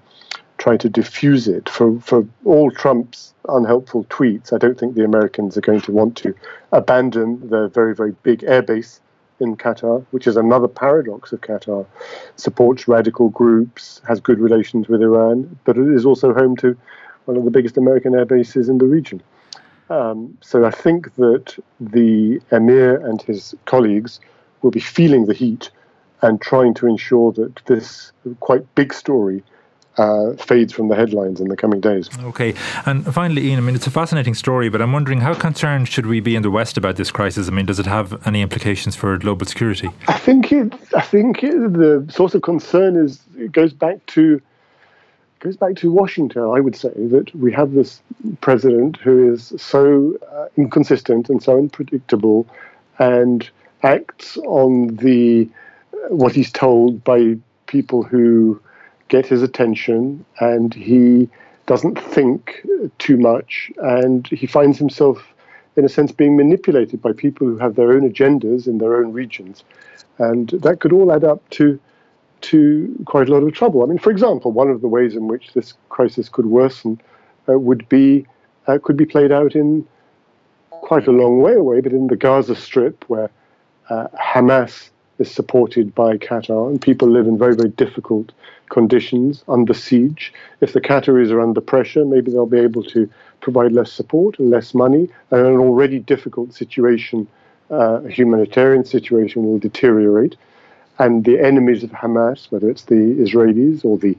[0.56, 1.68] try to diffuse it.
[1.68, 6.16] For for all Trump's unhelpful tweets, I don't think the Americans are going to want
[6.18, 6.34] to
[6.72, 9.00] abandon their very very big airbase
[9.40, 11.86] in Qatar, which is another paradox of Qatar.
[12.36, 16.76] Supports radical groups, has good relations with Iran, but it is also home to
[17.26, 19.22] one of the biggest American air bases in the region.
[19.90, 24.20] Um, so I think that the emir and his colleagues
[24.62, 25.70] will be feeling the heat
[26.20, 29.42] and trying to ensure that this quite big story
[29.98, 32.08] uh, fades from the headlines in the coming days.
[32.20, 32.54] Okay,
[32.86, 36.06] and finally, Ian, I mean, it's a fascinating story, but I'm wondering how concerned should
[36.06, 37.48] we be in the West about this crisis?
[37.48, 39.90] I mean, does it have any implications for global security?
[40.06, 40.72] I think it.
[40.94, 44.40] I think it, the source of concern is it goes back to
[45.40, 46.42] goes back to Washington.
[46.42, 48.00] I would say that we have this
[48.40, 52.46] president who is so uh, inconsistent and so unpredictable,
[52.98, 53.48] and
[53.82, 55.48] acts on the
[56.08, 57.36] what he's told by
[57.66, 58.60] people who
[59.08, 61.28] get his attention and he
[61.66, 62.66] doesn't think
[62.98, 65.34] too much and he finds himself
[65.76, 69.12] in a sense being manipulated by people who have their own agendas in their own
[69.12, 69.64] regions
[70.18, 71.78] and that could all add up to
[72.40, 73.82] to quite a lot of trouble.
[73.82, 77.00] I mean, for example, one of the ways in which this crisis could worsen
[77.48, 78.26] uh, would be
[78.66, 79.86] uh, could be played out in
[80.70, 83.30] quite a long way away, but in the Gaza Strip, where
[83.90, 88.32] uh, Hamas is supported by Qatar, and people live in very, very difficult
[88.70, 90.32] conditions under siege.
[90.60, 93.10] If the Qataris are under pressure, maybe they'll be able to
[93.40, 97.26] provide less support and less money, and an already difficult situation,
[97.70, 100.36] uh, a humanitarian situation, will deteriorate.
[100.98, 104.16] And the enemies of Hamas, whether it's the Israelis or the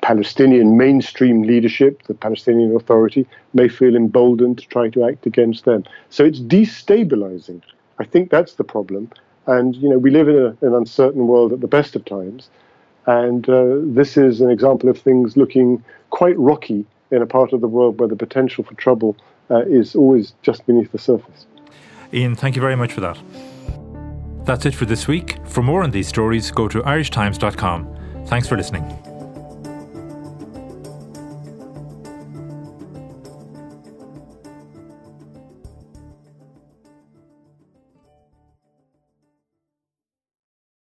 [0.00, 5.84] Palestinian mainstream leadership, the Palestinian Authority, may feel emboldened to try to act against them.
[6.10, 7.60] So it's destabilizing.
[7.98, 9.10] I think that's the problem.
[9.46, 12.48] And you know, we live in a, an uncertain world at the best of times,
[13.06, 17.60] and uh, this is an example of things looking quite rocky in a part of
[17.60, 19.16] the world where the potential for trouble
[19.50, 21.46] uh, is always just beneath the surface.
[22.12, 23.18] Ian, thank you very much for that.
[24.44, 25.38] That's it for this week.
[25.46, 28.24] For more on these stories, go to irishtimes.com.
[28.26, 29.03] Thanks for listening.